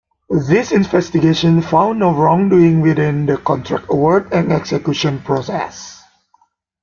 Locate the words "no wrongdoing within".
1.99-3.27